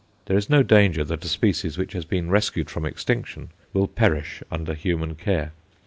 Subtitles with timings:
[0.25, 4.41] There is no danger that a species which has been rescued from extinction will perish
[4.49, 5.51] under human care.